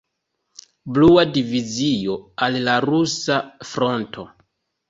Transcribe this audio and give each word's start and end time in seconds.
Blua 0.95 1.25
Divizio 1.35 2.17
al 2.47 2.57
la 2.71 2.79
Rusa 2.89 3.39
Fronto. 3.75 4.27